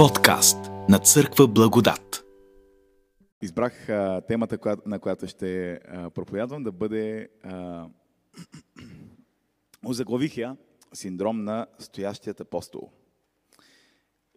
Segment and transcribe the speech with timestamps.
[0.00, 0.56] Подкаст
[0.88, 2.24] на Църква Благодат.
[3.42, 7.86] Избрах а, темата, на която ще а, проповядвам, да бъде а,
[9.86, 10.56] озаглавих я
[10.92, 12.90] синдром на стоящият апостол.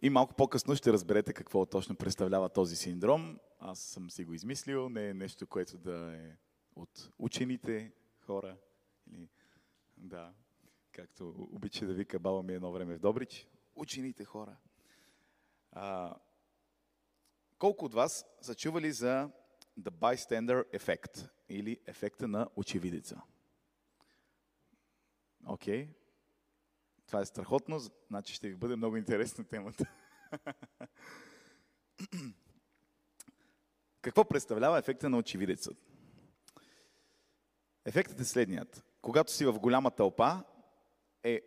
[0.02, 3.38] И малко по-късно ще разберете какво точно представлява този синдром.
[3.60, 6.36] Аз съм си го измислил, не е нещо, което да е
[6.76, 7.92] от учените
[8.26, 8.56] хора.
[9.12, 9.28] Или,
[9.96, 10.32] да,
[10.92, 13.46] както обича да вика баба ми едно време в Добрич.
[13.76, 14.56] Учените хора.
[15.74, 16.14] А,
[17.58, 19.30] колко от вас са чували за
[19.80, 23.22] The Bystander Effect или ефекта на очевидеца?
[25.46, 25.86] Окей.
[25.86, 25.94] Okay.
[27.06, 29.84] Това е страхотно, значи ще ви бъде много интересна темата.
[34.00, 35.70] Какво представлява ефекта на очевидеца?
[37.84, 38.84] Ефектът е следният.
[39.02, 40.44] Когато си в голяма тълпа,
[41.22, 41.42] е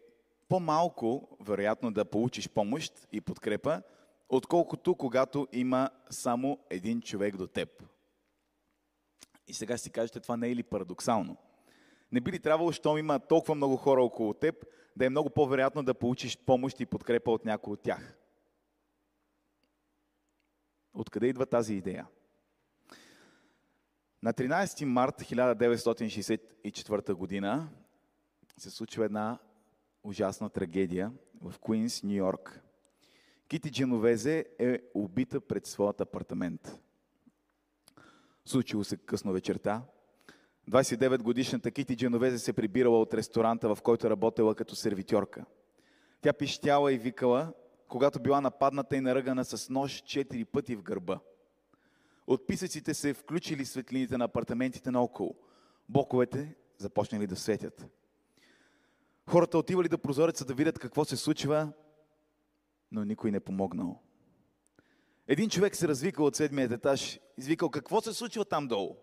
[0.48, 3.84] по-малко вероятно да получиш помощ и подкрепа,
[4.30, 7.84] отколкото когато има само един човек до теб.
[9.48, 11.38] И сега си кажете, това не е ли парадоксално?
[12.12, 15.84] Не би ли трябвало, щом има толкова много хора около теб, да е много по-вероятно
[15.84, 18.18] да получиш помощ и подкрепа от някой от тях?
[20.94, 22.08] Откъде идва тази идея?
[24.24, 27.70] На 13 март 1964 година
[28.58, 29.40] се случва една
[30.04, 32.67] ужасна трагедия в Куинс, Нью Йорк.
[33.48, 36.80] Кити Дженовезе е убита пред своят апартамент.
[38.46, 39.84] Случило се късно вечерта.
[40.70, 45.46] 29 годишната Кити Дженовезе се прибирала от ресторанта, в който работела като сервитьорка.
[46.22, 47.54] Тя пищяла и викала,
[47.88, 51.20] когато била нападната и наръгана с нож четири пъти в гърба.
[52.28, 55.36] От писъците се включили светлините на апартаментите наоколо.
[55.90, 57.88] Боковете започнали да светят.
[59.30, 61.72] Хората отивали до прозореца да видят какво се случва,
[62.92, 64.02] но никой не помогнал.
[65.28, 68.96] Един човек се развикал от седмият етаж, извикал какво се случва там долу.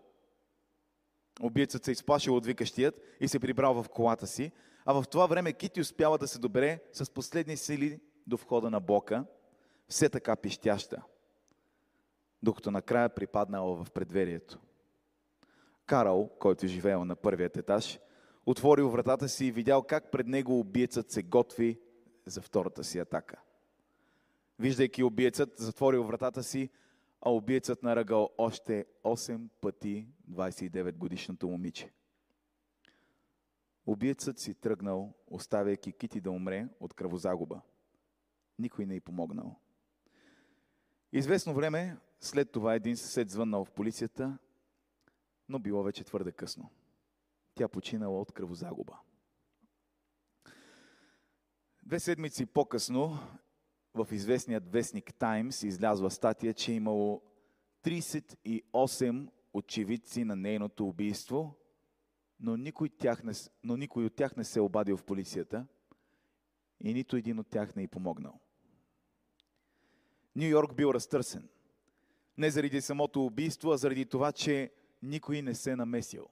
[1.41, 4.51] Убиецът се изплашил от викащият и се прибрал в колата си,
[4.85, 8.79] а в това време Кити успяла да се добере с последни сили до входа на
[8.79, 9.25] блока,
[9.87, 11.03] все така пищяща,
[12.43, 14.59] докато накрая припаднала в предверието.
[15.85, 17.99] Карал, който живеел на първият етаж,
[18.45, 21.79] отворил вратата си и видял как пред него убиецът се готви
[22.25, 23.41] за втората си атака.
[24.59, 26.69] Виждайки убиецът, затворил вратата си,
[27.21, 31.93] а убиецът наръгал още 8 пъти 29 годишното момиче.
[33.85, 37.61] Убиецът си тръгнал, оставяйки Кити да умре от кръвозагуба.
[38.59, 39.59] Никой не й помогнал.
[41.11, 44.37] Известно време след това един съсед звъннал в полицията,
[45.49, 46.69] но било вече твърде късно.
[47.55, 48.99] Тя починала от кръвозагуба.
[51.83, 53.19] Две седмици по-късно
[53.95, 57.21] в известният вестник Таймс излязла статия, че е имало
[57.83, 61.55] 38 очевидци на нейното убийство,
[62.39, 63.33] но никой, тях не,
[63.63, 65.67] но никой от тях не се е обадил в полицията
[66.83, 68.39] и нито един от тях не е помогнал.
[70.35, 71.49] Нью Йорк бил разтърсен.
[72.37, 74.71] Не заради самото убийство, а заради това, че
[75.03, 76.27] никой не се е намесил.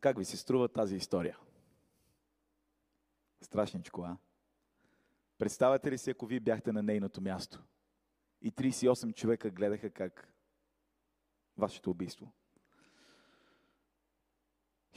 [0.00, 1.38] Как ви се струва тази история?
[3.40, 4.16] Страшничко, а?
[5.42, 7.62] Представете ли си, ако вие бяхте на нейното място
[8.42, 10.34] и 38 човека гледаха как
[11.56, 12.32] вашето убийство?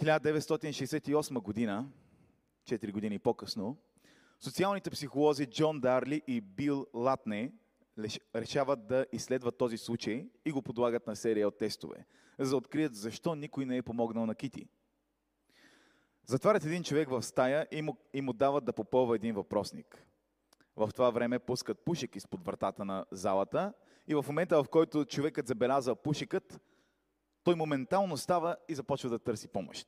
[0.01, 1.89] 1968 година,
[2.63, 3.77] 4 години по-късно,
[4.39, 7.53] социалните психолози Джон Дарли и Бил Латне
[8.35, 12.05] решават да изследват този случай и го подлагат на серия от тестове,
[12.39, 14.67] за да открият защо никой не е помогнал на Кити.
[16.25, 20.05] Затварят един човек в стая и му, и му дават да попълва един въпросник.
[20.77, 23.73] В това време пускат пушек изпод вратата на залата
[24.07, 26.61] и в момента, в който човекът забелязва пушекът,
[27.43, 29.87] той моментално става и започва да търси помощ.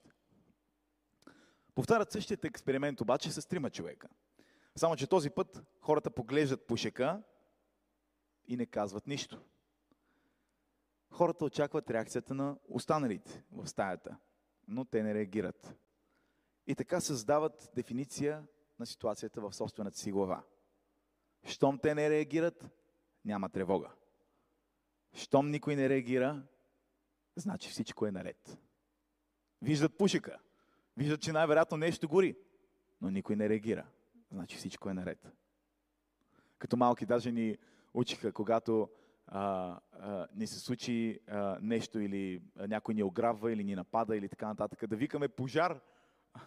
[1.76, 4.08] Повтарят същият експеримент обаче с трима човека.
[4.76, 7.24] Само, че този път хората поглеждат пушека
[8.48, 9.42] и не казват нищо.
[11.12, 14.18] Хората очакват реакцията на останалите в стаята,
[14.68, 15.76] но те не реагират.
[16.68, 18.48] И така създават дефиниция
[18.80, 20.44] на ситуацията в собствената си глава.
[21.44, 22.70] Щом те не реагират,
[23.26, 23.92] няма тревога.
[25.14, 26.44] Щом никой не реагира,
[27.36, 28.58] значи всичко е наред.
[29.62, 30.40] Виждат пушека,
[30.98, 32.36] виждат, че най-вероятно нещо гори,
[33.02, 33.86] но никой не реагира.
[34.32, 35.32] Значи всичко е наред.
[36.58, 37.58] Като малки даже ни
[37.94, 38.90] учиха, когато
[39.28, 44.30] а, а, ни се случи а, нещо или някой ни ограбва или ни напада или
[44.30, 45.80] така нататък, да викаме пожар,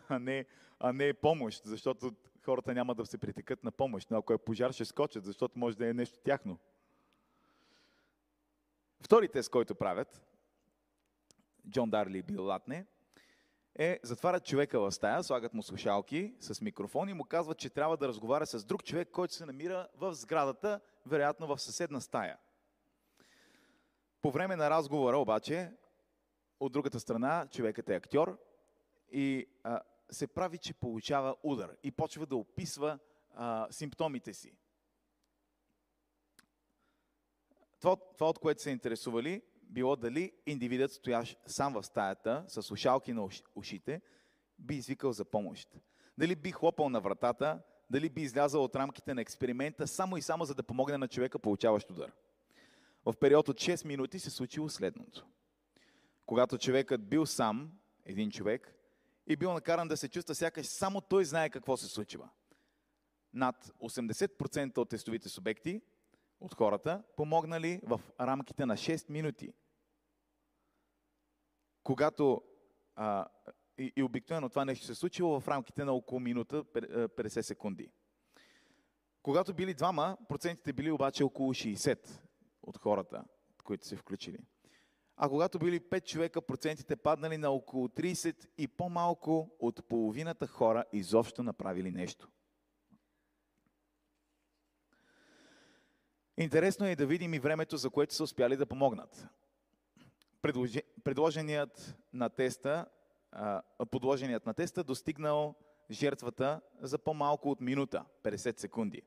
[0.08, 0.46] а не,
[0.78, 2.12] а не помощ, защото
[2.50, 5.76] хората няма да се притекат на помощ, но ако е пожар, ще скочат, защото може
[5.76, 6.58] да е нещо тяхно.
[9.00, 10.22] Втори тест, който правят,
[11.68, 12.86] Джон Дарли и Бил Латне,
[13.74, 17.96] е затварят човека в стая, слагат му слушалки с микрофон и му казват, че трябва
[17.96, 22.38] да разговаря с друг човек, който се намира в сградата, вероятно в съседна стая.
[24.22, 25.72] По време на разговора обаче,
[26.60, 28.38] от другата страна, човекът е актьор
[29.12, 32.98] и а, се прави, че получава удар и почва да описва
[33.34, 34.52] а, симптомите си.
[37.80, 43.12] Това, това, от което се интересували, било дали индивидът, стоящ сам в стаята, с слушалки
[43.12, 44.00] на ушите,
[44.58, 45.68] би извикал за помощ.
[46.18, 50.44] Дали би хлопал на вратата, дали би излязал от рамките на експеримента, само и само
[50.44, 52.12] за да помогне на човека, получаващ удар.
[53.04, 55.26] В период от 6 минути се случило следното.
[56.26, 57.72] Когато човекът бил сам,
[58.04, 58.79] един човек,
[59.30, 62.28] и бил накаран да се чувства сякаш само той знае какво се случва.
[63.32, 65.82] Над 80% от тестовите субекти,
[66.40, 69.52] от хората, помогнали в рамките на 6 минути.
[71.82, 72.42] Когато
[72.96, 73.26] а,
[73.78, 77.90] и, и обикновено това нещо се случило в рамките на около минута 50 секунди.
[79.22, 82.08] Когато били двама, процентите били обаче около 60
[82.62, 83.24] от хората,
[83.64, 84.38] които се включили.
[85.22, 90.84] А когато били 5 човека, процентите паднали на около 30 и по-малко от половината хора
[90.92, 92.28] изобщо направили нещо.
[96.36, 99.28] Интересно е да видим и времето, за което са успяли да помогнат.
[101.04, 102.86] Предложеният на теста,
[103.90, 105.54] подложеният на теста достигнал
[105.90, 109.02] жертвата за по-малко от минута, 50 секунди,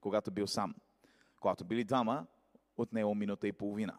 [0.00, 0.74] когато бил сам.
[1.40, 2.26] Когато били двама,
[2.76, 3.98] от него минута и половина.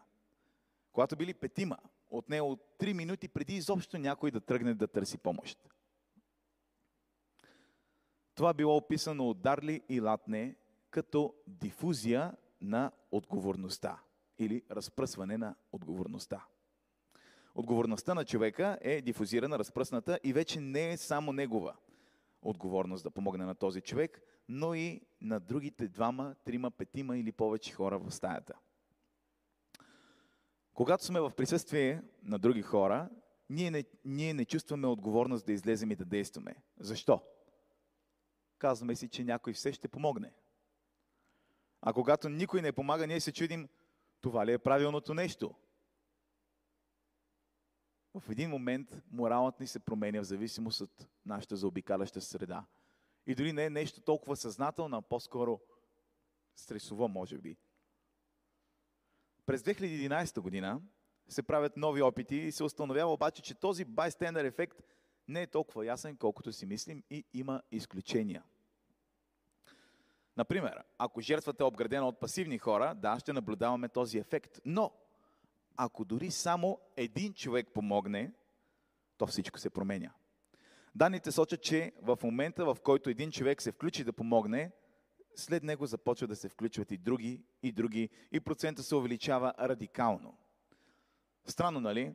[0.96, 1.76] Когато били петима,
[2.10, 5.58] от него 3 минути преди изобщо някой да тръгне да търси помощ.
[8.34, 10.56] Това било описано от Дарли и Латне
[10.90, 14.00] като дифузия на отговорността
[14.38, 16.44] или разпръсване на отговорността.
[17.54, 21.76] Отговорността на човека е дифузирана, разпръсната и вече не е само негова
[22.42, 27.72] отговорност да помогне на този човек, но и на другите двама, трима, петима или повече
[27.72, 28.54] хора в стаята.
[30.76, 33.10] Когато сме в присъствие на други хора,
[33.50, 36.54] ние не, ние не чувстваме отговорност да излезем и да действаме.
[36.80, 37.22] Защо?
[38.58, 40.32] Казваме си, че някой все ще помогне.
[41.80, 43.68] А когато никой не помага, ние се чудим,
[44.20, 45.54] това ли е правилното нещо?
[48.14, 52.66] В един момент моралът ни се променя в зависимост от нашата заобикаляща среда.
[53.26, 55.60] И дори не е нещо толкова съзнателно, а по-скоро
[56.56, 57.56] стресово, може би.
[59.46, 60.80] През 2011 година
[61.28, 64.82] се правят нови опити и се установява обаче, че този bystander ефект
[65.28, 68.42] не е толкова ясен, колкото си мислим и има изключения.
[70.36, 74.60] Например, ако жертвата е обградена от пасивни хора, да, ще наблюдаваме този ефект.
[74.64, 74.92] Но,
[75.76, 78.32] ако дори само един човек помогне,
[79.18, 80.12] то всичко се променя.
[80.94, 84.72] Данните сочат, че в момента, в който един човек се включи да помогне,
[85.38, 90.38] след него започва да се включват и други, и други, и процента се увеличава радикално.
[91.44, 92.14] Странно, нали?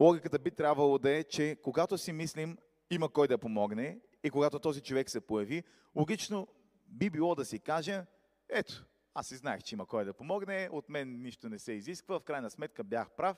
[0.00, 2.58] Логиката би трябвало да е, че когато си мислим,
[2.90, 5.62] има кой да помогне, и когато този човек се появи,
[5.96, 6.48] логично
[6.86, 8.04] би било да си каже,
[8.48, 12.20] ето, аз си знаех, че има кой да помогне, от мен нищо не се изисква,
[12.20, 13.36] в крайна сметка бях прав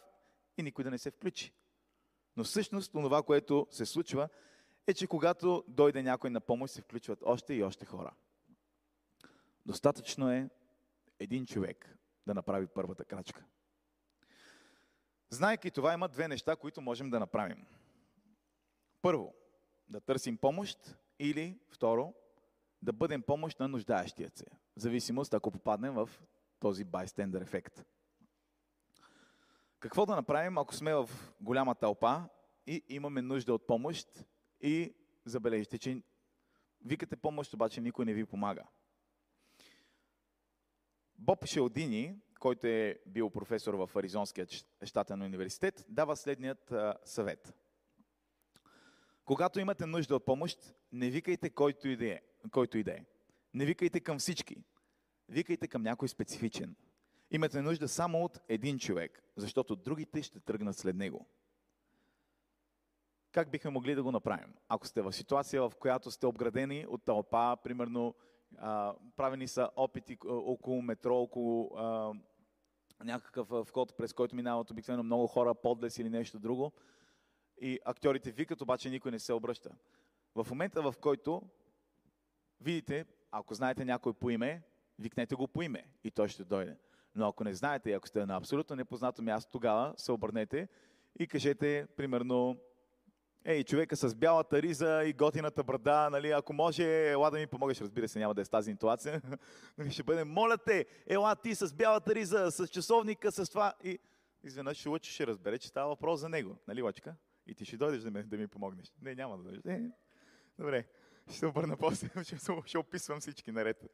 [0.58, 1.52] и никой да не се включи.
[2.36, 4.28] Но всъщност това, което се случва,
[4.86, 8.14] е, че когато дойде някой на помощ, се включват още и още хора.
[9.66, 10.50] Достатъчно е
[11.18, 13.44] един човек да направи първата крачка.
[15.30, 17.66] Знайки това, има две неща, които можем да направим.
[19.02, 19.34] Първо,
[19.88, 22.14] да търсим помощ или второ,
[22.82, 24.44] да бъдем помощ на нуждаещия се.
[24.76, 26.10] В зависимост, ако попаднем в
[26.60, 27.84] този байстендър ефект.
[29.80, 32.28] Какво да направим, ако сме в голяма тълпа
[32.66, 34.24] и имаме нужда от помощ
[34.60, 36.02] и забележите, че
[36.84, 38.62] викате помощ, обаче никой не ви помага.
[41.24, 44.46] Боб Шелдини, който е бил професор в Аризонския
[44.82, 46.72] щатен университет, дава следният
[47.04, 47.54] съвет.
[49.24, 52.20] Когато имате нужда от помощ, не викайте който и да е.
[52.50, 53.04] Който и да е.
[53.54, 54.56] Не викайте към всички.
[55.28, 56.76] Викайте към някой специфичен.
[57.30, 61.26] Имате нужда само от един човек, защото другите ще тръгнат след него.
[63.32, 64.54] Как бихме могли да го направим?
[64.68, 68.14] Ако сте в ситуация, в която сте обградени от тълпа, примерно
[68.58, 72.12] а, правени са опити около метро, около а,
[73.04, 76.72] някакъв вход, през който минават обикновено много хора, подлес или нещо друго.
[77.60, 79.70] И актьорите викат, обаче никой не се обръща.
[80.34, 81.42] В момента, в който
[82.60, 84.62] видите, ако знаете някой по име,
[84.98, 86.76] викнете го по име и той ще дойде.
[87.14, 90.68] Но ако не знаете и ако сте на абсолютно непознато място, тогава се обърнете
[91.18, 92.56] и кажете, примерно,
[93.44, 97.80] Ей, човека с бялата риза и готината брада, нали, ако може, ела да ми помогнеш,
[97.80, 99.22] разбира се, няма да е с тази интуация.
[99.78, 103.74] Нали, ще бъде, моля те, ела ти с бялата риза, с часовника, с това.
[103.84, 103.98] И
[104.44, 106.56] изведнъж ще лъчи, ще разбере, че става въпрос за него.
[106.68, 107.14] Нали, лъчка?
[107.46, 108.92] И ти ще дойдеш да, ми, да ми помогнеш.
[109.02, 109.60] Не, няма да дойдеш.
[109.64, 109.90] Не.
[110.58, 110.84] Добре,
[111.30, 113.86] ще обърна после, ще, ще описвам всички наред.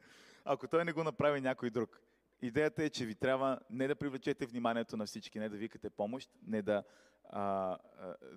[0.45, 2.01] Ако той не го направи някой друг.
[2.41, 6.29] Идеята е, че ви трябва не да привлечете вниманието на всички, не да викате помощ,
[6.47, 6.83] не да
[7.29, 7.77] а,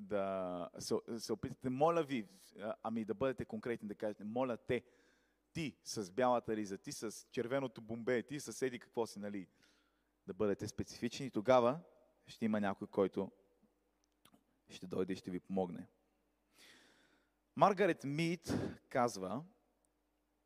[0.00, 2.28] да се, се опитате, моля ви,
[2.82, 4.82] ами да бъдете конкретни, да кажете, моля те,
[5.52, 9.49] ти с бялата риза, ти с червеното бомбе, ти с еди какво си, нали,
[10.26, 11.80] да бъдете специфични и тогава
[12.26, 13.30] ще има някой, който
[14.68, 15.88] ще дойде и ще ви помогне.
[17.56, 18.54] Маргарет Мид
[18.88, 19.44] казва,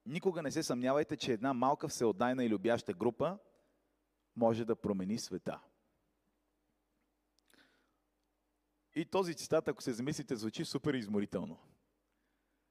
[0.06, 3.38] никога не се съмнявайте, че една малка всеотдайна и любяща група
[4.36, 5.60] може да промени света.
[8.94, 11.58] И този цитат, ако се замислите, звучи супер изморително.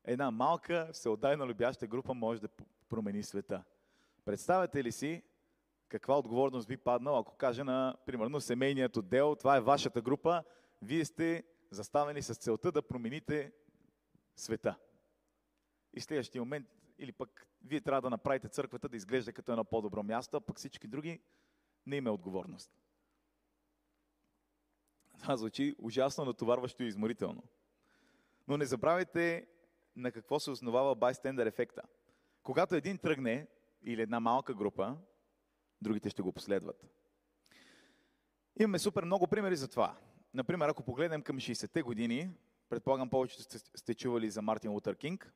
[0.03, 2.47] Една малка, всеотдайно любяща група може да
[2.89, 3.63] промени света.
[4.25, 5.23] Представете ли си
[5.89, 10.43] каква отговорност би паднала, ако кажа на, примерно, семейният отдел, това е вашата група,
[10.81, 13.51] вие сте заставени с целта да промените
[14.35, 14.75] света.
[15.93, 16.67] И следващия момент,
[16.97, 20.57] или пък вие трябва да направите църквата да изглежда като едно по-добро място, а пък
[20.57, 21.21] всички други
[21.85, 22.71] не има отговорност.
[25.19, 27.43] Това звучи ужасно натоварващо и изморително.
[28.47, 29.47] Но не забравяйте
[29.95, 31.81] на какво се основава байстендър ефекта.
[32.43, 33.47] Когато един тръгне
[33.83, 34.97] или една малка група,
[35.81, 36.85] другите ще го последват.
[38.59, 39.97] Имаме супер много примери за това.
[40.33, 42.31] Например, ако погледнем към 60-те години,
[42.69, 45.33] предполагам повечето сте, сте чували за Мартин Лутър Кинг,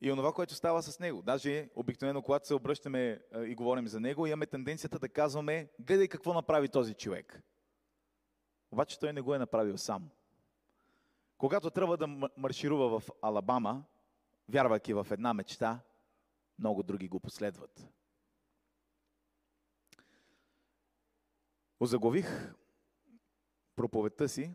[0.00, 1.22] и онова, което става с него.
[1.22, 6.34] Даже обикновено, когато се обръщаме и говорим за него, имаме тенденцията да казваме, гледай какво
[6.34, 7.42] направи този човек.
[8.70, 10.10] Обаче той не го е направил сам.
[11.38, 13.84] Когато трябва да марширува в Алабама,
[14.48, 15.80] вярвайки в една мечта,
[16.58, 17.88] много други го последват.
[21.80, 22.54] Озаглавих
[23.76, 24.54] проповедта си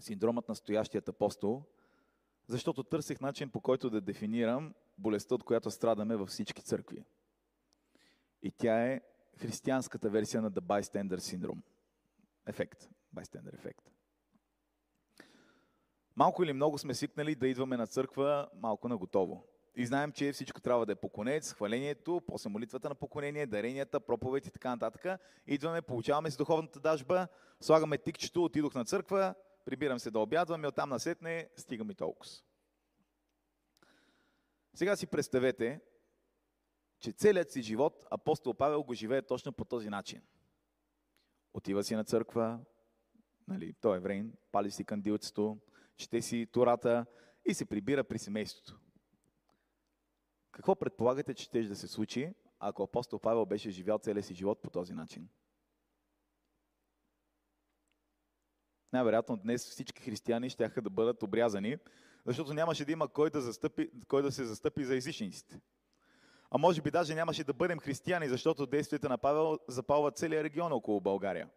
[0.00, 1.62] синдромът на стоящият апостол–
[2.48, 7.04] защото търсих начин по който да дефинирам болестта, от която страдаме във всички църкви.
[8.42, 9.00] И тя е
[9.36, 11.62] християнската версия на The Bystander Syndrome.
[12.46, 12.88] Ефект.
[13.16, 13.90] Bystander ефект.
[16.16, 19.46] Малко или много сме свикнали да идваме на църква малко на готово.
[19.76, 24.46] И знаем, че всичко трябва да е поконец, хвалението, после молитвата на поклонение, даренията, проповед
[24.46, 25.20] и така нататък.
[25.46, 27.28] Идваме, получаваме с духовната дажба,
[27.60, 29.34] слагаме тикчето, отидох на църква,
[29.66, 32.32] прибирам се да обядвам и оттам насетне стигам и толкова.
[34.74, 35.80] Сега си представете,
[36.98, 40.22] че целият си живот апостол Павел го живее точно по този начин.
[41.54, 42.60] Отива си на църква,
[43.48, 45.58] нали, той е еврейн, пали си кандилцето,
[45.96, 47.06] чете си турата
[47.44, 48.80] и се прибира при семейството.
[50.52, 54.62] Какво предполагате, че ще да се случи, ако апостол Павел беше живял целия си живот
[54.62, 55.28] по този начин?
[58.92, 61.76] Най-вероятно днес всички християни ще да бъдат обрязани,
[62.26, 65.60] защото нямаше да има кой да, застъпи, кой да се застъпи за езичниците.
[66.50, 70.72] А може би даже нямаше да бъдем християни, защото действията на Павел запалват целия регион
[70.72, 71.48] около България.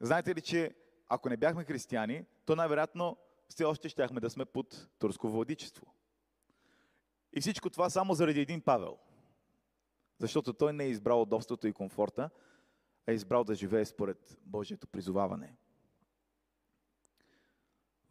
[0.00, 0.74] Знаете ли, че
[1.08, 3.16] ако не бяхме християни, то най-вероятно
[3.48, 5.94] все още щяхме да сме под турско владичество.
[7.32, 8.98] И всичко това само заради един Павел.
[10.18, 12.30] Защото той не е избрал удобството и комфорта,
[13.06, 15.56] а е избрал да живее според Божието призоваване.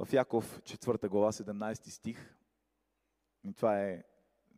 [0.06, 2.36] В Яков 4 глава 17 стих,
[3.44, 4.04] и това е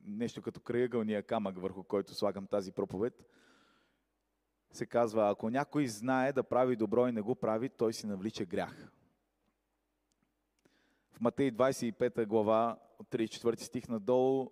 [0.04, 3.26] нещо като краъгълния камък, върху който слагам тази проповед,
[4.72, 8.46] се казва, ако някой знае да прави добро и не го прави, той си навлича
[8.46, 8.92] грях.
[11.12, 14.52] В Матей 25 глава, от 34 стих надолу,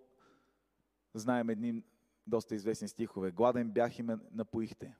[1.14, 1.84] знаем едни
[2.28, 3.32] доста известни стихове.
[3.32, 4.96] Гладен бях и ме напоихте.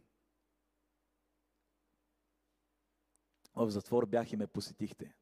[3.56, 5.16] В затвор бях и ме посетихте.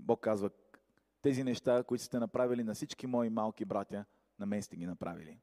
[0.00, 0.50] Бог казва,
[1.22, 4.04] тези неща, които сте направили на всички мои малки братя,
[4.38, 5.38] на мен сте ги направили.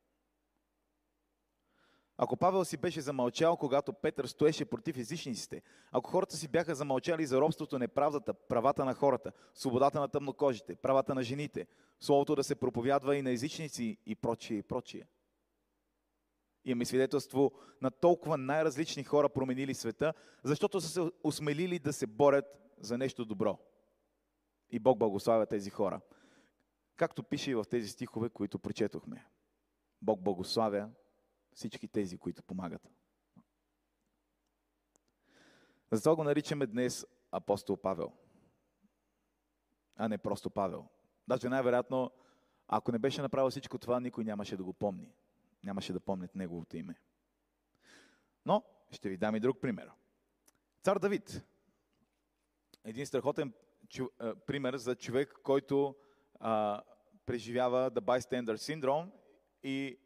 [2.18, 5.62] Ако Павел си беше замълчал, когато Петър стоеше против езичниците,
[5.92, 11.16] ако хората си бяха замълчали за робството, неправдата, правата на хората, свободата на тъмнокожите, правата
[11.16, 11.68] на жените,
[12.00, 15.08] словото да се проповядва и на езичници и прочие и прочие.
[16.66, 22.46] Имаме свидетелство на толкова най-различни хора променили света, защото са се осмелили да се борят
[22.80, 23.60] за нещо добро.
[24.70, 26.02] И Бог благославя тези хора.
[26.96, 29.26] Както пише и в тези стихове, които прочетохме.
[30.02, 30.90] Бог благославя
[31.54, 32.92] всички тези, които помагат.
[35.92, 38.14] Затова го наричаме днес апостол Павел,
[39.96, 40.88] а не просто Павел.
[41.28, 42.12] Даже най-вероятно,
[42.68, 45.14] ако не беше направил всичко това, никой нямаше да го помни.
[45.64, 46.96] Нямаше да помнят неговото име.
[48.46, 49.92] Но ще ви дам и друг пример.
[50.84, 51.46] Цар Давид.
[52.84, 53.54] Един страхотен
[53.90, 55.96] чу, а, пример за човек, който
[56.40, 56.82] а,
[57.26, 59.10] преживява The Bystander Syndrome
[59.64, 60.00] и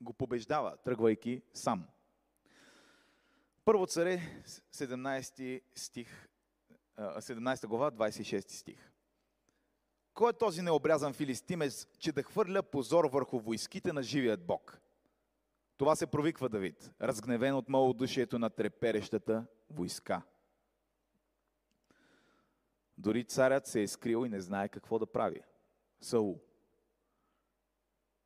[0.00, 1.86] го побеждава, тръгвайки сам.
[3.64, 4.42] Първо царе,
[4.74, 6.28] 17 стих,
[6.98, 8.92] 17 глава, 26 стих.
[10.14, 14.80] Кой е този необрязан филистимец, че да хвърля позор върху войските на живият Бог?
[15.76, 20.22] Това се провиква Давид, разгневен от малодушието на треперещата войска.
[22.98, 25.40] Дори царят се е скрил и не знае какво да прави.
[26.00, 26.40] Саул.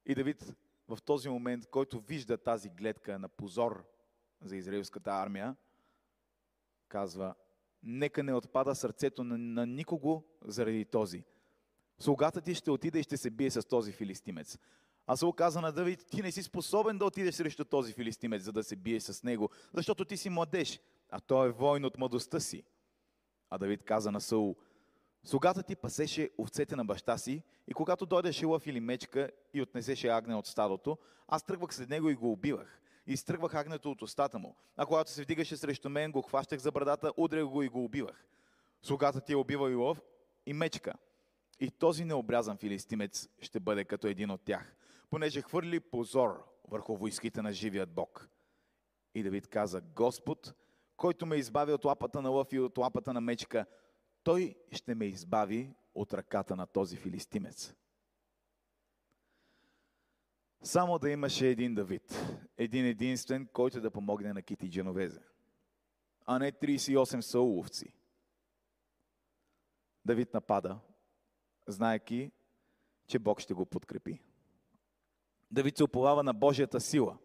[0.06, 0.54] И Давид
[0.88, 3.84] в този момент, който вижда тази гледка на позор
[4.40, 5.56] за израелската армия,
[6.88, 7.34] казва,
[7.82, 11.24] нека не отпада сърцето на, на никого заради този.
[11.98, 14.58] Слугата ти ще отиде и ще се бие с този филистимец.
[15.06, 18.52] А се оказа на Давид, ти не си способен да отидеш срещу този филистимец, за
[18.52, 22.40] да се бие с него, защото ти си младеж, а той е войн от младостта
[22.40, 22.64] си.
[23.50, 24.56] А Давид каза на Саул,
[25.24, 30.08] слугата ти пасеше овцете на баща си и когато дойдеше лъв или мечка и отнесеше
[30.08, 32.80] агне от стадото, аз тръгвах след него и го убивах.
[33.06, 34.56] Изтръгвах агнето от устата му.
[34.76, 38.26] А когато се вдигаше срещу мен, го хващах за брадата, удрях го и го убивах.
[38.82, 40.00] Слугата ти е убива и лъв
[40.46, 40.94] и мечка.
[41.60, 44.74] И този необрязан филистимец ще бъде като един от тях,
[45.10, 48.28] понеже хвърли позор върху войските на живият Бог.
[49.14, 50.54] И Давид каза, Господ,
[51.00, 53.66] който ме избави от лапата на лъв и от лапата на мечка,
[54.22, 57.74] той ще ме избави от ръката на този филистимец.
[60.62, 62.26] Само да имаше един Давид,
[62.58, 65.20] един единствен, който да помогне на Кити Дженовезе,
[66.26, 67.94] а не 38 сауловци.
[70.04, 70.80] Давид напада,
[71.66, 72.30] знаеки,
[73.06, 74.22] че Бог ще го подкрепи.
[75.50, 77.18] Давид се оповава на Божията сила,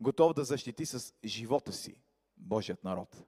[0.00, 1.96] готов да защити с живота си
[2.40, 3.24] Божият народ.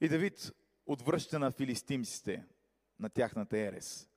[0.00, 0.52] И Давид
[0.86, 2.46] отвръща на филистимците,
[2.98, 4.08] на тяхната ерес.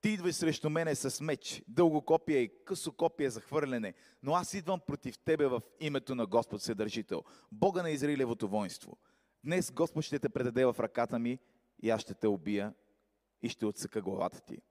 [0.00, 4.54] Ти идваш срещу мене с меч, дълго копие и късо копие за хвърляне, но аз
[4.54, 8.98] идвам против тебе в името на Господ Седържител, Бога на Израилевото воинство.
[9.44, 11.38] Днес Господ ще те предаде в ръката ми
[11.82, 12.74] и аз ще те убия
[13.42, 14.62] и ще отсъка главата ти.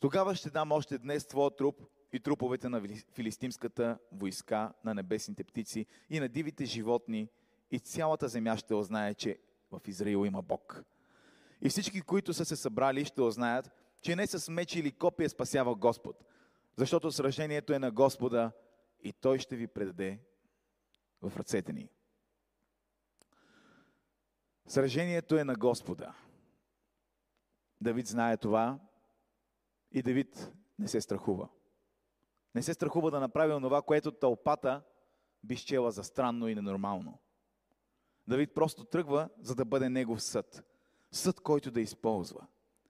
[0.00, 1.82] Тогава ще дам още днес твоя труп
[2.14, 7.28] и труповете на филистимската войска, на небесните птици и на дивите животни
[7.70, 9.38] и цялата земя ще ознае, че
[9.70, 10.84] в Израил има Бог.
[11.62, 13.70] И всички, които са се събрали, ще ознаят,
[14.02, 16.24] че не с меч или копия спасява Господ,
[16.76, 18.52] защото сражението е на Господа
[19.02, 20.20] и Той ще ви предаде
[21.22, 21.88] в ръцете ни.
[24.66, 26.14] Сражението е на Господа.
[27.80, 28.78] Давид знае това
[29.92, 31.48] и Давид не се страхува.
[32.54, 34.82] Не се страхува да направи онова, което тълпата
[35.44, 37.18] би счела за странно и ненормално.
[38.28, 40.64] Давид просто тръгва, за да бъде негов съд.
[41.10, 42.46] Съд, който да използва.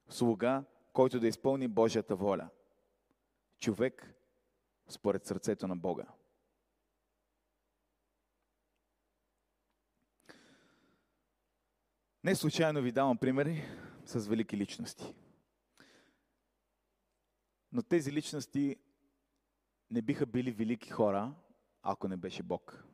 [0.09, 2.49] Слуга, който да изпълни Божията воля.
[3.59, 4.15] Човек
[4.89, 6.05] според сърцето на Бога.
[12.25, 13.65] Не случайно ви давам примери
[14.05, 15.15] с велики личности.
[17.73, 18.77] Но тези личности
[19.91, 21.35] не биха били велики хора,
[21.83, 22.85] ако не беше Бог.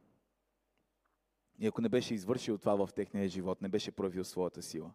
[1.58, 4.94] И ако не беше извършил това в техния живот, не беше проявил своята сила.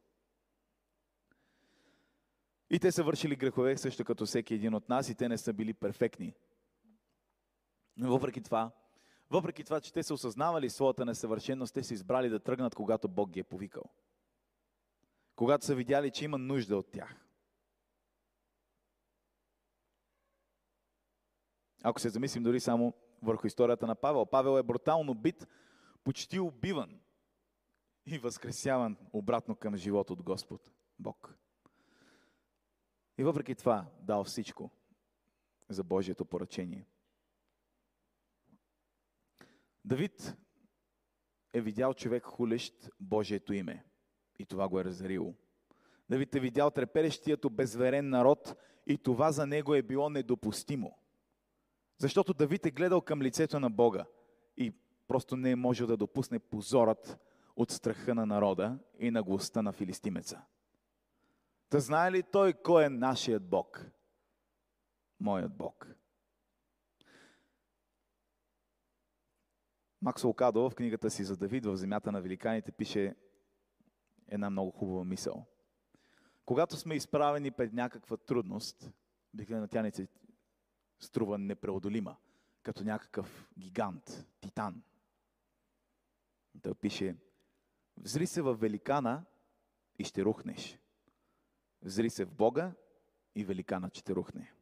[2.69, 5.53] И те са вършили грехове също като всеки един от нас и те не са
[5.53, 6.34] били перфектни.
[7.97, 8.71] Но въпреки това,
[9.29, 13.29] въпреки това, че те са осъзнавали своята несъвършеност, те са избрали да тръгнат, когато Бог
[13.29, 13.84] ги е повикал.
[15.36, 17.24] Когато са видяли, че има нужда от тях.
[21.88, 24.26] Ако се замислим дори само върху историята на Павел.
[24.26, 25.48] Павел е брутално бит,
[26.04, 27.00] почти убиван
[28.06, 31.36] и възкресяван обратно към живот от Господ, Бог.
[33.17, 34.71] И въпреки това дал всичко
[35.69, 36.88] за Божието поръчение.
[39.86, 40.36] Давид
[41.54, 43.86] е видял човек хулещ Божието име.
[44.39, 45.34] И това го е разорило.
[46.10, 48.56] Давид е видял треперещият безверен народ
[48.88, 50.98] и това за него е било недопустимо.
[51.97, 54.05] Защото Давид е гледал към лицето на Бога
[54.58, 54.73] и
[55.08, 57.19] просто не е можел да допусне позорът
[57.55, 60.41] от страха на народа и наглостта на филистимеца.
[61.69, 63.86] Та знае ли той кой е нашият Бог?
[65.19, 65.95] Моят Бог.
[70.01, 73.15] Максо Окадо в книгата си за Давид в земята на великаните пише
[74.27, 75.45] една много хубава мисъл.
[76.45, 78.91] Когато сме изправени пред някаква трудност,
[79.34, 80.08] обикновено тя не се
[80.99, 82.15] струва непреодолима,
[82.63, 84.84] като някакъв гигант, титан.
[86.62, 87.15] Той пише,
[87.97, 89.25] взри се в великана
[89.99, 90.79] и ще рухнеш.
[91.81, 92.73] Взри се в Бога
[93.36, 94.53] и великанът ще рухне.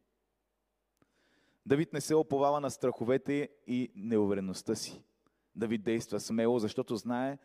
[1.66, 5.02] Давид не се оповава на страховете и неувереността си.
[5.56, 7.38] Давид действа смело, защото знае,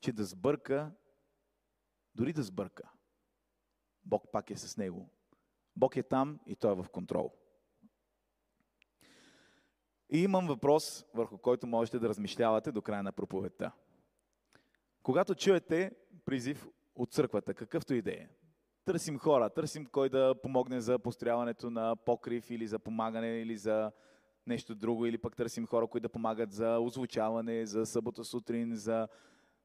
[0.00, 0.92] че да сбърка,
[2.14, 2.90] дори да сбърка,
[4.04, 5.08] Бог пак е с него.
[5.76, 7.32] Бог е там и той е в контрол.
[10.10, 13.72] И имам въпрос, върху който можете да размишлявате до края на проповедта.
[15.02, 15.90] Когато чуете
[16.24, 18.28] призив от църквата, какъвто идея,
[18.84, 23.92] търсим хора, търсим кой да помогне за построяването на покрив или за помагане или за
[24.46, 29.08] нещо друго, или пък търсим хора, които да помагат за озвучаване, за събота сутрин, за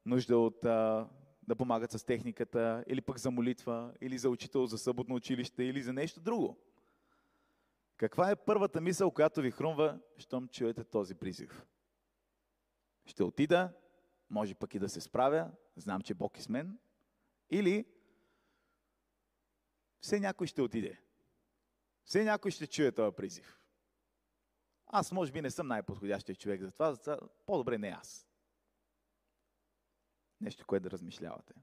[0.05, 1.07] нужда от а,
[1.47, 5.81] да помагат с техниката, или пък за молитва, или за учител за съботно училище, или
[5.81, 6.57] за нещо друго.
[7.99, 11.65] Каква е първата мисъл, която ви хрумва, щом чуете този призив?
[13.05, 13.73] Ще отида,
[14.29, 16.79] може пък и да се справя, знам, че Бог е с мен,
[17.49, 17.85] или
[20.01, 21.01] все някой ще отиде.
[22.03, 23.59] Все някой ще чуе този призив.
[24.87, 28.27] Аз може би не съм най-подходящия човек за това, за по-добре не аз.
[30.41, 31.53] Нещо, което да размишлявате.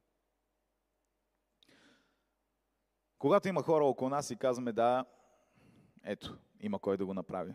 [3.18, 5.05] Когато има хора около нас и казваме да,
[6.07, 7.55] ето, има кой да го направи.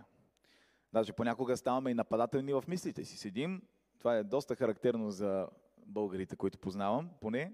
[0.93, 3.17] Даже понякога ставаме и нападателни в мислите си.
[3.17, 3.61] Седим,
[3.99, 5.47] това е доста характерно за
[5.85, 7.53] българите, които познавам, поне.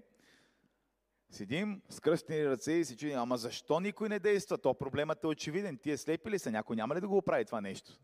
[1.30, 4.58] Седим с кръстени ръце и си чудим, ама защо никой не действа?
[4.58, 5.78] То проблемът е очевиден.
[5.78, 6.50] Тие слепи ли са?
[6.50, 8.00] Някой няма ли да го оправи това нещо?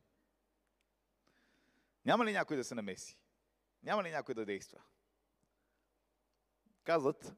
[2.05, 3.19] Няма ли някой да се намеси?
[3.83, 4.81] Няма ли някой да действа?
[6.85, 7.35] Казват,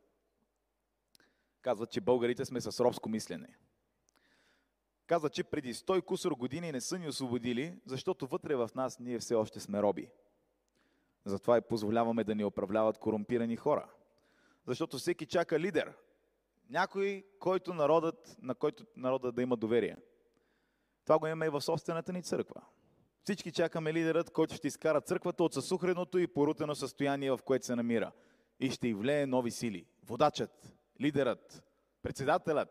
[1.63, 3.59] казват, че българите сме с робско мислене.
[5.07, 9.19] Казват, че преди 100 кусор години не са ни освободили, защото вътре в нас ние
[9.19, 10.11] все още сме роби.
[11.25, 13.89] Затова и позволяваме да ни управляват корумпирани хора.
[14.67, 15.93] Защото всеки чака лидер.
[16.71, 19.97] Някой, който народът, на който народът да има доверие.
[21.05, 22.63] Това го имаме и в собствената ни църква.
[23.23, 27.77] Всички чакаме лидерът, който ще изкара църквата от съсухреното и порутено състояние, в което се
[27.77, 28.13] намира.
[28.61, 29.87] И ще й влее нови сили.
[30.05, 31.65] Водачът, лидерът,
[32.03, 32.69] председателят,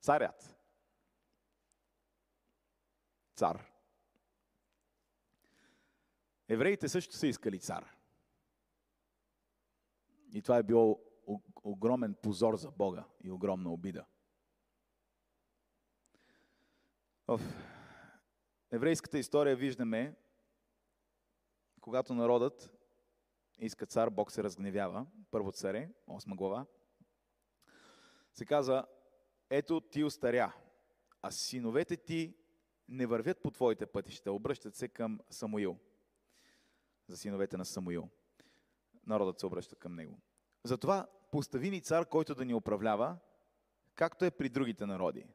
[0.00, 0.61] царят.
[3.34, 3.72] Цар.
[6.48, 7.96] Евреите също са искали цар.
[10.34, 11.00] И това е било
[11.64, 14.04] огромен позор за Бога и огромна обида.
[17.26, 17.40] В
[18.70, 20.16] еврейската история виждаме,
[21.80, 22.70] когато народът
[23.58, 25.06] иска цар, Бог се разгневява.
[25.30, 26.66] Първо царе, 8 глава.
[28.34, 28.86] Се казва,
[29.50, 30.54] ето ти остаря,
[31.22, 32.36] а синовете ти
[32.92, 35.76] не вървят по твоите пътища, обръщат се към Самуил.
[37.08, 38.08] За синовете на Самуил.
[39.06, 40.18] Народът се обръща към него.
[40.64, 43.16] Затова постави ни цар, който да ни управлява,
[43.94, 45.26] както е при другите народи.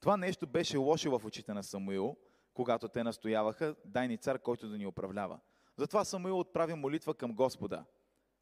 [0.00, 2.16] Това нещо беше лошо в очите на Самуил,
[2.54, 5.40] когато те настояваха, дай ни цар, който да ни управлява.
[5.76, 7.84] Затова Самуил отправи молитва към Господа.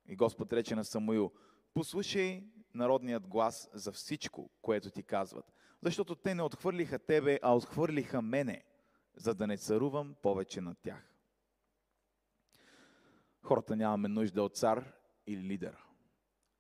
[0.07, 1.33] И Господ рече на Самуил,
[1.75, 5.53] послушай народният глас за всичко, което ти казват.
[5.85, 8.65] Защото те не отхвърлиха тебе, а отхвърлиха мене,
[9.17, 11.11] за да не царувам повече над тях.
[13.43, 14.93] Хората нямаме нужда от цар
[15.27, 15.77] или лидер.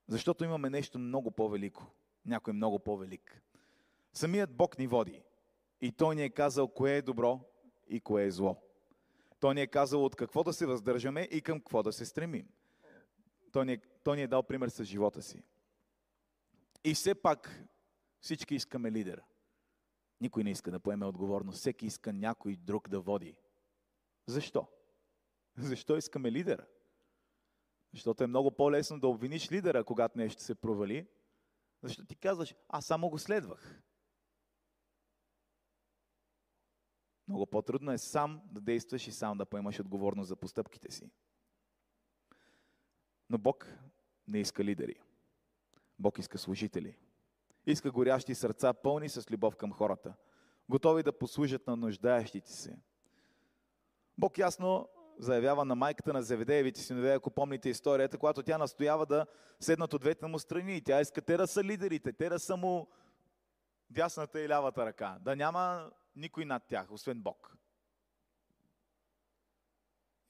[0.08, 1.86] Защото имаме нещо много по-велико.
[2.26, 3.42] Някой много по-велик.
[4.12, 5.22] Самият Бог ни води.
[5.80, 7.40] И Той ни е казал кое е добро
[7.88, 8.56] и кое е зло.
[9.40, 12.48] Той ни е казал от какво да се въздържаме и към какво да се стремим.
[13.52, 15.42] Той ни, е, той ни е дал пример с живота си.
[16.84, 17.64] И все пак
[18.24, 19.22] всички искаме лидер.
[20.20, 21.58] Никой не иска да поеме отговорност.
[21.58, 23.36] Всеки иска някой друг да води.
[24.26, 24.68] Защо?
[25.56, 26.66] Защо искаме лидер?
[27.92, 31.08] Защото е много по-лесно да обвиниш лидера, когато нещо се провали,
[31.82, 33.82] защото ти казваш, аз само го следвах.
[37.28, 41.10] Много по-трудно е сам да действаш и сам да поемаш отговорност за постъпките си.
[43.30, 43.68] Но Бог
[44.26, 45.00] не иска лидери.
[45.98, 46.96] Бог иска служители.
[47.66, 50.14] Иска горящи сърца, пълни с любов към хората,
[50.68, 52.76] готови да послужат на нуждаещите се.
[54.18, 59.26] Бог ясно заявява на майката на Зеведеевите синове, ако помните историята, когато тя настоява да
[59.60, 60.80] седнат от двете му страни.
[60.80, 62.88] Тя иска те да са лидерите, те да са му
[63.90, 67.56] дясната и лявата ръка, да няма никой над тях, освен Бог.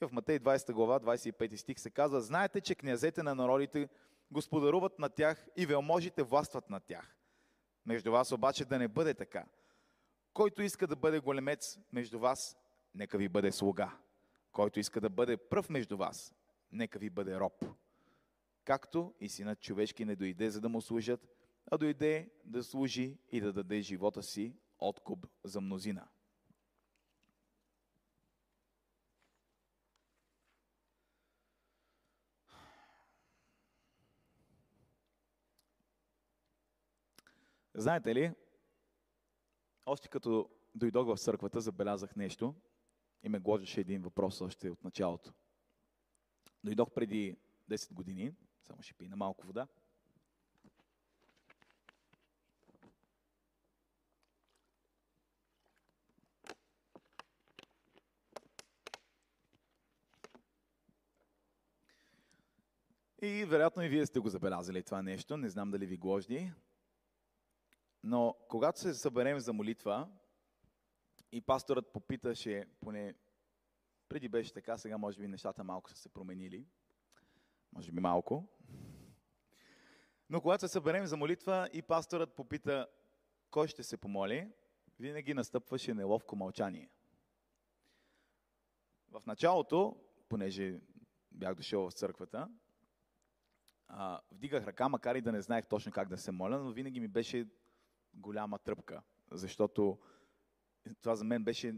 [0.03, 3.89] И в Матей 20 глава, 25 стих се казва, знаете, че князете на народите
[4.31, 7.17] господаруват над тях и велможите властват над тях.
[7.87, 9.45] Между вас обаче да не бъде така.
[10.33, 12.57] Който иска да бъде големец между вас,
[12.95, 13.99] нека ви бъде слуга.
[14.53, 16.35] Който иска да бъде пръв между вас,
[16.73, 17.65] нека ви бъде роб.
[18.65, 21.29] Както и синът човешки не дойде за да му служат,
[21.71, 26.09] а дойде да служи и да даде живота си откуп за мнозина.
[37.75, 38.33] Знаете ли,
[39.87, 42.55] още като дойдох в църквата, забелязах нещо
[43.23, 45.33] и ме гложеше един въпрос още от началото.
[46.65, 47.37] Дойдох преди
[47.71, 49.67] 10 години, само ще пина малко вода.
[63.23, 66.53] И вероятно и вие сте го забелязали това нещо, не знам дали ви гложди.
[68.07, 70.09] Но когато се съберем за молитва
[71.33, 73.15] и пасторът попиташе, поне
[74.09, 76.67] преди беше така, сега може би нещата малко са се променили,
[77.73, 78.49] може би малко.
[80.31, 82.87] Но когато се съберем за молитва и пасторът попита
[83.51, 84.53] кой ще се помоли,
[84.99, 86.91] винаги настъпваше неловко мълчание.
[89.11, 89.97] В началото,
[90.29, 90.81] понеже
[91.33, 92.49] бях дошъл в църквата,
[94.33, 97.09] вдигах ръка, макар и да не знаех точно как да се моля, но винаги ми
[97.09, 97.47] беше
[98.15, 99.99] голяма тръпка, защото
[101.01, 101.75] това за мен беше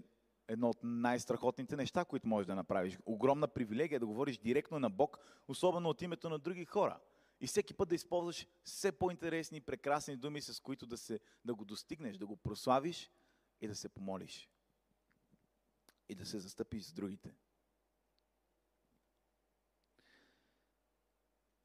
[0.48, 2.98] едно от най-страхотните неща, които можеш да направиш.
[3.06, 5.18] Огромна привилегия да говориш директно на Бог,
[5.48, 7.00] особено от името на други хора.
[7.40, 11.64] И всеки път да използваш все по-интересни прекрасни думи, с които да, се, да го
[11.64, 13.10] достигнеш, да го прославиш
[13.60, 14.50] и да се помолиш.
[16.08, 17.34] И да се застъпиш с другите.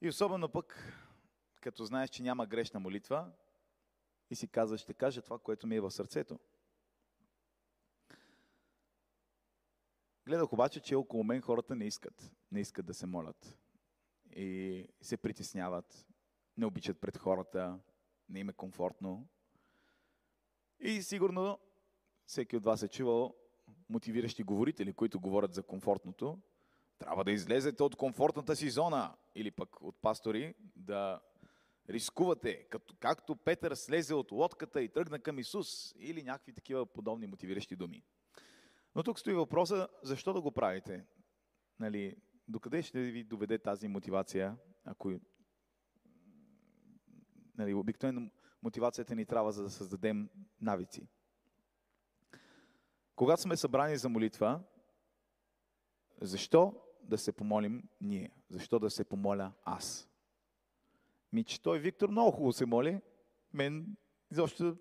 [0.02, 0.94] И особено пък,
[1.62, 3.32] като знаеш, че няма грешна молитва,
[4.32, 6.40] и си казва, ще кажа това, което ми е в сърцето.
[10.26, 12.32] Гледах обаче, че около мен хората не искат.
[12.52, 13.58] Не искат да се молят.
[14.36, 16.08] И се притесняват.
[16.58, 17.80] Не обичат пред хората.
[18.30, 19.28] Не им е комфортно.
[20.80, 21.60] И сигурно
[22.26, 23.36] всеки от вас е чувал
[23.90, 26.40] мотивиращи говорители, които говорят за комфортното.
[26.98, 29.16] Трябва да излезете от комфортната си зона.
[29.36, 31.22] Или пък от пастори да
[31.94, 37.28] рискувате, като, както Петър слезе от лодката и тръгна към Исус, или някакви такива подобни
[37.28, 38.04] мотивиращи думи.
[38.96, 41.06] Но тук стои въпроса, защо да го правите?
[41.80, 42.16] Нали,
[42.48, 45.20] докъде ще ви доведе тази мотивация, ако
[47.58, 48.32] нали, обикновено
[48.64, 50.30] мотивацията ни трябва за да създадем
[50.62, 51.08] навици.
[53.16, 54.64] Когато сме събрани за молитва,
[56.22, 58.32] защо да се помолим ние?
[58.50, 60.11] Защо да се помоля аз?
[61.34, 63.02] Ми, че той Виктор много хубаво се моли.
[63.54, 63.98] Мен
[64.32, 64.78] изобщо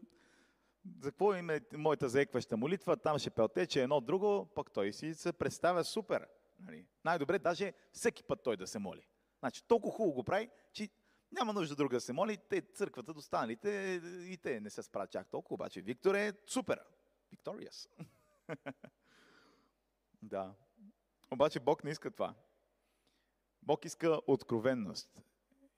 [1.00, 5.14] за какво им е моята заекваща молитва, там ще пелтече едно друго, пък той си
[5.14, 6.26] се представя супер.
[6.60, 6.86] Нали?
[7.04, 9.06] Най-добре даже всеки път той да се моли.
[9.38, 10.88] Значи толкова хубаво го прави, че
[11.32, 15.30] няма нужда друга да се моли, те църквата достаналите и те не се справят чак
[15.30, 16.80] толкова, обаче Виктор е супер.
[17.30, 17.88] Викториас.
[20.22, 20.54] да.
[21.30, 22.34] Обаче Бог не иска това.
[23.62, 25.20] Бог иска откровенност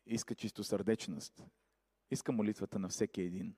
[0.06, 1.42] иска чистосърдечност.
[2.10, 3.56] Иска молитвата на всеки един.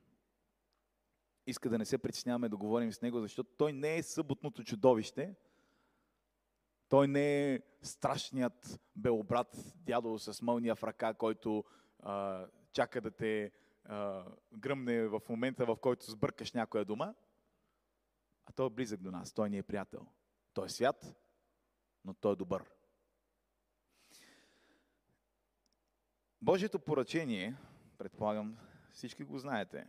[1.47, 5.35] Иска да не се притесняваме да говорим с него, защото той не е съботното чудовище.
[6.89, 11.65] Той не е страшният белобрат дядо с мълния в ръка, който
[12.01, 13.53] а, чака да те
[13.85, 17.15] а, гръмне в момента, в който сбъркаш някоя дума.
[18.47, 19.33] А той е близък до нас.
[19.33, 20.07] Той ни е приятел.
[20.55, 21.17] Той е свят,
[22.05, 22.74] но той е добър.
[26.45, 27.57] Божието поръчение,
[27.99, 28.57] предполагам,
[28.93, 29.87] всички го знаете,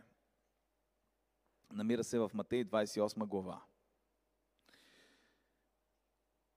[1.72, 3.62] намира се в Матей 28 глава.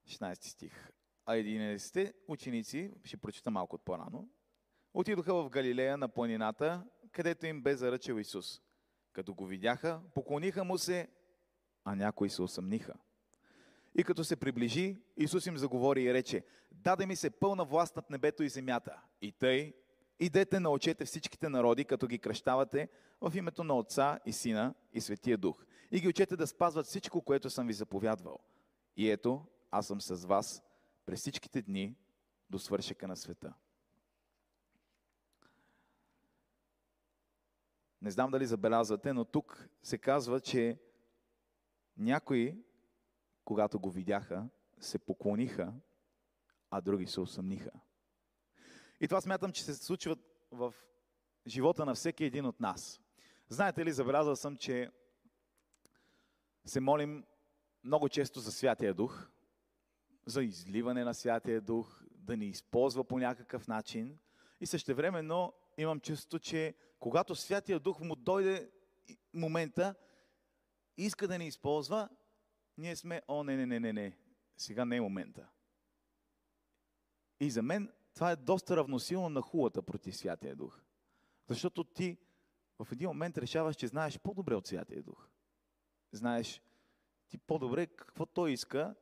[0.06, 0.90] 16 стих.
[1.26, 4.28] А 11 ученици, ще прочита малко от по-рано,
[4.94, 8.60] отидоха в Галилея на планината, където им бе заръчал Исус.
[9.12, 11.08] Като го видяха, поклониха му се,
[11.84, 12.94] а някои се усъмниха.
[13.94, 18.10] И като се приближи, Исус им заговори и рече, даде ми се пълна власт над
[18.10, 19.02] небето и земята.
[19.22, 19.74] И тъй,
[20.20, 22.88] Идете научете всичките народи, като ги кръщавате
[23.20, 25.64] в името на Отца и Сина и Светия Дух.
[25.90, 28.38] И ги учете да спазват всичко, което съм ви заповядвал.
[28.96, 30.62] И ето, аз съм с вас
[31.06, 31.96] през всичките дни
[32.50, 33.54] до свършека на света.
[38.02, 40.78] Не знам дали забелязвате, но тук се казва, че
[41.96, 42.56] някои,
[43.44, 44.48] когато го видяха,
[44.80, 45.72] се поклониха,
[46.70, 47.70] а други се усъмниха.
[49.00, 50.16] И това смятам, че се случва
[50.50, 50.74] в
[51.46, 53.00] живота на всеки един от нас.
[53.48, 54.90] Знаете ли, забелязал съм, че
[56.64, 57.24] се молим
[57.84, 59.30] много често за Святия Дух,
[60.26, 64.18] за изливане на Святия Дух, да ни използва по някакъв начин.
[64.60, 68.70] И същевременно имам чувство, че когато Святия Дух му дойде
[69.34, 69.94] момента,
[70.96, 72.08] иска да ни използва,
[72.78, 74.18] ние сме, о, не, не, не, не, не,
[74.56, 75.48] сега не е момента.
[77.40, 80.80] И за мен това е доста равносилно на хулата против Святия Дух.
[81.48, 82.18] Защото ти
[82.78, 85.28] в един момент решаваш, че знаеш по-добре от Святия Дух.
[86.12, 86.62] Знаеш
[87.28, 88.94] ти по-добре какво той иска,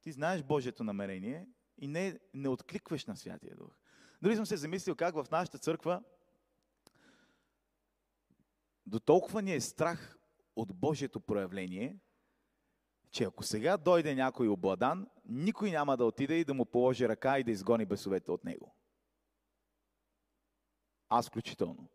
[0.00, 3.78] ти знаеш Божието намерение и не, не откликваш на Святия Дух.
[4.22, 6.02] Дори съм се замислил как в нашата църква
[8.86, 10.18] до толкова ни е страх
[10.56, 11.98] от Божието проявление,
[13.10, 17.38] че ако сега дойде някой обладан, никой няма да отиде и да му положи ръка
[17.38, 18.74] и да изгони бесовете от него.
[21.08, 21.88] Аз включително.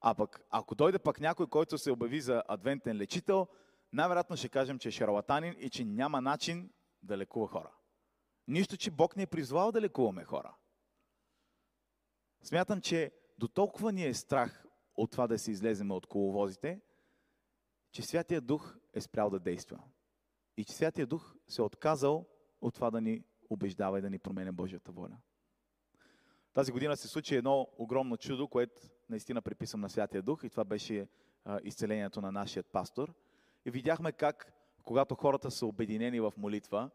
[0.00, 3.48] А пък, ако дойде пък някой, който се обяви за адвентен лечител,
[3.92, 6.70] най-вероятно ще кажем, че е шарлатанин и че няма начин
[7.02, 7.72] да лекува хора.
[8.48, 10.56] Нищо, че Бог не е призвал да лекуваме хора.
[12.42, 16.80] Смятам, че до толкова ни е страх от това да се излеземе от коловозите,
[17.92, 19.78] че Святия Дух е спрял да действа.
[20.56, 22.26] И че Святия Дух се е отказал
[22.60, 25.18] от това да ни убеждава и да ни променя Божията воля.
[26.52, 30.64] Тази година се случи едно огромно чудо, което наистина приписвам на Святия Дух и това
[30.64, 31.08] беше
[31.44, 33.14] а, изцелението на нашия пастор.
[33.64, 36.90] И видяхме как, когато хората са обединени в молитва,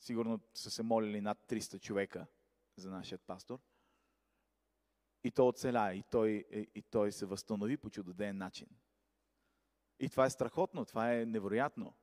[0.00, 2.26] сигурно са се молили над 300 човека
[2.76, 3.58] за нашия пастор,
[5.24, 8.68] и той оцеля, и той, и той се възстанови по чудоден начин.
[10.02, 11.94] И това е страхотно, това е невероятно.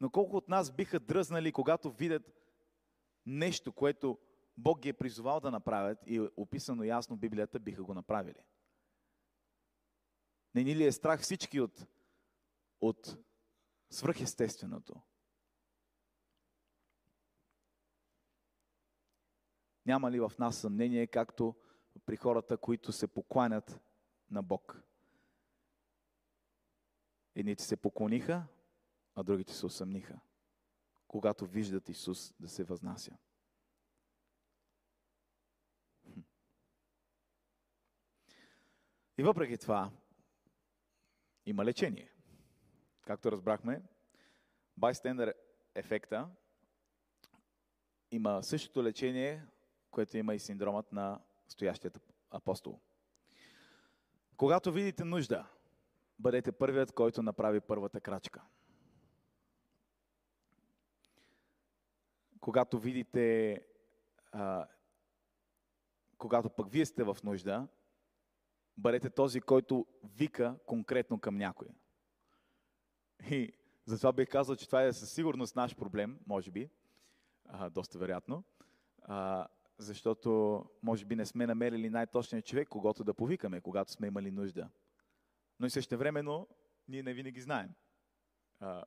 [0.00, 2.22] Но колко от нас биха дръзнали, когато видят
[3.26, 4.18] нещо, което
[4.56, 8.44] Бог ги е призовал да направят и описано ясно в Библията, биха го направили.
[10.54, 11.86] Не ни ли е страх всички от,
[12.80, 13.18] от
[13.90, 15.02] свръхестественото?
[19.86, 21.54] Няма ли в нас съмнение, както
[22.06, 23.80] при хората, които се покланят
[24.30, 24.87] на Бог?
[27.38, 28.46] Едните се поклониха,
[29.14, 30.20] а другите се усъмниха,
[31.08, 33.18] когато виждат Исус да се възнася.
[39.18, 39.90] И въпреки това,
[41.46, 42.12] има лечение.
[43.02, 43.82] Както разбрахме,
[44.76, 45.34] байстендър
[45.74, 46.30] ефекта
[48.10, 49.46] има същото лечение,
[49.90, 52.80] което има и синдромът на стоящият апостол.
[54.36, 55.57] Когато видите нужда,
[56.18, 58.42] бъдете първият, който направи първата крачка.
[62.40, 63.60] Когато видите,
[64.32, 64.66] а,
[66.18, 67.68] когато пък вие сте в нужда,
[68.76, 71.68] бъдете този, който вика конкретно към някой.
[73.30, 73.52] И
[73.84, 76.70] затова бих казал, че това е със сигурност наш проблем, може би,
[77.44, 78.44] а, доста вероятно,
[79.02, 79.46] а,
[79.78, 84.68] защото може би не сме намерили най-точния човек, когато да повикаме, когато сме имали нужда.
[85.60, 86.46] Но и също времено
[86.88, 87.70] ние не винаги знаем
[88.60, 88.84] а,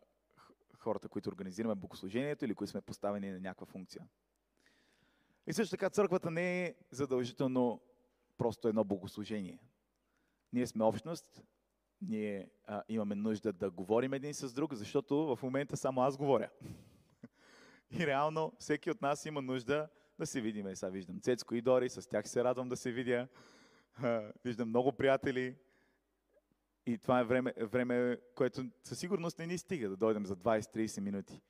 [0.78, 4.08] хората, които организираме богослужението или които сме поставени на някаква функция.
[5.48, 7.82] И също така църквата не е задължително
[8.38, 9.60] просто едно богослужение.
[10.54, 11.44] Ние сме общност,
[12.02, 16.50] ние а, имаме нужда да говорим един с друг, защото в момента само аз говоря.
[17.92, 20.76] И реално всеки от нас има нужда да се видим.
[20.76, 23.28] Сега виждам Цецко и Дори, с тях се радвам да се видя.
[24.46, 25.56] Виждам много приятели.
[26.92, 31.00] И това е време, време, което със сигурност не ни стига да дойдем за 20-30
[31.00, 31.42] минути.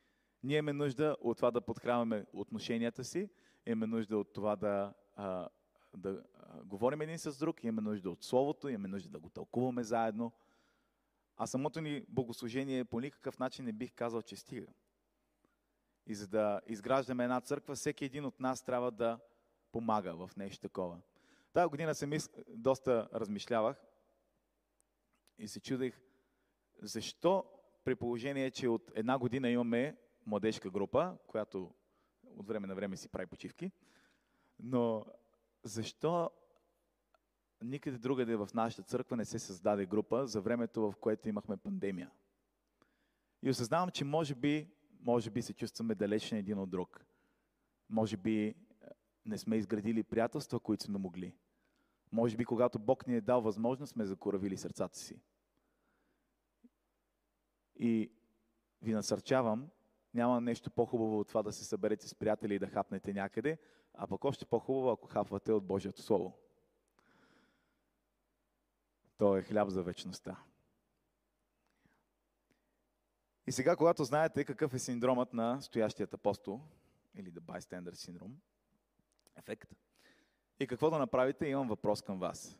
[0.43, 3.29] Ние имаме нужда от това да подхранваме отношенията си,
[3.65, 5.49] имаме нужда от това да, а,
[5.97, 9.83] да а, говорим един с друг, имаме нужда от Словото, имаме нужда да го тълкуваме
[9.83, 10.31] заедно.
[11.37, 14.67] А самото ни богослужение по никакъв начин не бих казал, че стига.
[16.07, 19.19] И за да изграждаме една църква, всеки един от нас трябва да
[19.71, 21.01] помага в нещо такова.
[21.53, 22.29] Тая година се мис...
[22.47, 23.90] доста размишлявах
[25.41, 26.01] и се чудих
[26.81, 27.45] защо
[27.83, 31.73] при положение, че от една година имаме младежка група, която
[32.37, 33.71] от време на време си прави почивки,
[34.59, 35.05] но
[35.63, 36.31] защо
[37.63, 42.11] никъде другаде в нашата църква не се създаде група за времето, в което имахме пандемия?
[43.43, 44.67] И осъзнавам, че може би
[45.03, 47.05] може би се чувстваме далечни един от друг.
[47.89, 48.55] Може би е,
[49.25, 51.35] не сме изградили приятелства, които сме могли.
[52.11, 55.21] Може би, когато Бог ни е дал възможност, сме закоравили сърцата си.
[57.75, 58.11] И
[58.81, 59.69] ви насърчавам,
[60.13, 63.57] няма нещо по-хубаво от това да се съберете с приятели и да хапнете някъде,
[63.93, 66.37] а пък още по-хубаво, ако хапвате от Божието Слово.
[69.17, 70.43] То е хляб за вечността.
[73.47, 76.61] И сега, когато знаете какъв е синдромът на стоящият апостол,
[77.15, 78.35] или the bystander syndrome,
[79.35, 79.75] ефект,
[80.59, 82.59] и какво да направите, имам въпрос към вас.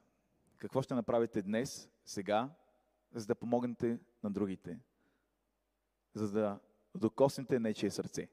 [0.57, 2.49] Какво ще направите днес, сега,
[3.13, 4.79] за да помогнете на другите?
[6.13, 6.59] За да
[6.95, 8.29] докоснете нечие сърце?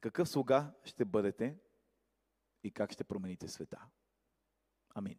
[0.00, 1.58] Какъв слуга ще бъдете
[2.64, 3.86] и как ще промените света?
[4.94, 5.18] Амин.